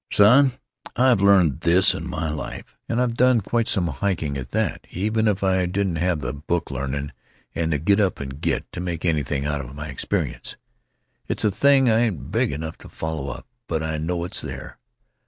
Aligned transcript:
"Son, 0.11 0.53
I've 0.95 1.21
learned 1.21 1.59
this 1.61 1.93
in 1.93 2.09
my 2.09 2.31
life—and 2.31 2.99
I've 2.99 3.13
done 3.13 3.39
quite 3.39 3.67
some 3.67 3.85
hiking 3.85 4.35
at 4.35 4.49
that, 4.49 4.87
even 4.89 5.27
if 5.27 5.43
I 5.43 5.67
didn't 5.67 5.97
have 5.97 6.21
the 6.21 6.33
book 6.33 6.71
l'arnin' 6.71 7.11
and 7.53 7.71
the 7.71 7.77
git 7.77 7.99
up 7.99 8.19
and 8.19 8.41
git 8.41 8.71
to 8.71 8.79
make 8.79 9.05
anything 9.05 9.45
out 9.45 9.61
of 9.61 9.75
my 9.75 9.89
experience. 9.89 10.55
It's 11.27 11.45
a 11.45 11.51
thing 11.51 11.87
I 11.87 11.99
ain't 11.99 12.31
big 12.31 12.51
enough 12.51 12.79
to 12.79 12.89
follow 12.89 13.29
up, 13.29 13.45
but 13.67 13.83
I 13.83 13.99
know 13.99 14.23
it's 14.23 14.41
there. 14.41 14.79